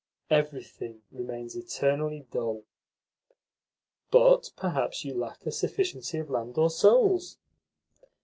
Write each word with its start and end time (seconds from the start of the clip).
Everything 0.31 1.03
remains 1.11 1.55
eternally 1.55 2.25
dull." 2.31 2.63
"But 4.09 4.49
perhaps 4.55 5.05
you 5.05 5.13
lack 5.13 5.45
a 5.45 5.51
sufficiency 5.51 6.17
of 6.17 6.31
land 6.31 6.57
or 6.57 6.71
souls?" 6.71 7.37